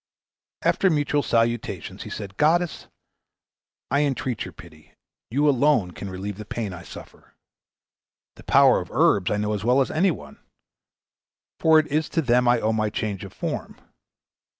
[0.63, 2.87] After mutual salutations, he said, "Goddess,
[3.91, 4.95] I entreat your pity;
[5.29, 7.35] you alone can relieve the pain I suffer.
[8.35, 10.39] The power of herbs I know as well as any one,
[11.59, 13.79] for it is to them I owe my change of form.